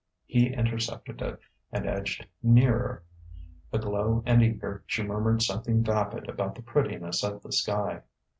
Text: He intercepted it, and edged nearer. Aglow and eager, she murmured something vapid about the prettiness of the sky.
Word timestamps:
He 0.25 0.47
intercepted 0.51 1.21
it, 1.21 1.39
and 1.71 1.85
edged 1.85 2.25
nearer. 2.41 3.03
Aglow 3.71 4.23
and 4.25 4.41
eager, 4.41 4.83
she 4.87 5.03
murmured 5.03 5.43
something 5.43 5.83
vapid 5.83 6.27
about 6.27 6.55
the 6.55 6.63
prettiness 6.63 7.21
of 7.23 7.43
the 7.43 7.51
sky. 7.51 8.01